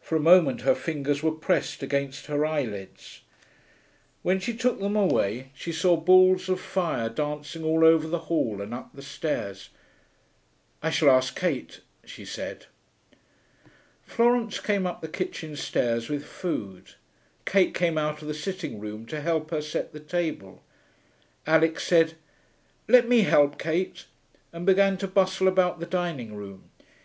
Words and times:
For 0.00 0.16
a 0.16 0.20
moment 0.20 0.62
her 0.62 0.74
fingers 0.74 1.22
were 1.22 1.30
pressed 1.30 1.80
against 1.80 2.26
her 2.26 2.44
eyelids. 2.44 3.20
When 4.24 4.40
she 4.40 4.52
took 4.52 4.80
them 4.80 4.96
away 4.96 5.52
she 5.54 5.70
saw 5.70 5.96
balls 5.96 6.48
of 6.48 6.58
fire 6.60 7.08
dancing 7.08 7.62
all 7.62 7.84
over 7.84 8.08
the 8.08 8.18
hall 8.26 8.60
and 8.60 8.74
up 8.74 8.90
the 8.94 9.00
stairs. 9.00 9.68
'I 10.82 10.90
shall 10.90 11.08
ask 11.10 11.38
Kate,' 11.38 11.82
she 12.04 12.24
said. 12.24 12.66
Florence 14.02 14.58
came 14.58 14.88
up 14.88 15.02
the 15.02 15.06
kitchen 15.06 15.54
stairs 15.54 16.08
with 16.08 16.24
food. 16.24 16.94
Kate 17.44 17.74
came 17.74 17.96
out 17.96 18.22
of 18.22 18.26
the 18.26 18.34
sitting 18.34 18.80
room 18.80 19.06
to 19.06 19.20
help 19.20 19.52
her 19.52 19.62
set 19.62 19.92
the 19.92 20.00
table. 20.00 20.64
Alix 21.46 21.84
said, 21.86 22.14
'Let 22.88 23.06
me 23.08 23.20
help, 23.20 23.56
Kate,' 23.60 24.06
and 24.52 24.66
began 24.66 24.96
to 24.98 25.06
bustle 25.06 25.46
about 25.46 25.78
the 25.78 25.86
dining 25.86 26.34
room. 26.34 26.70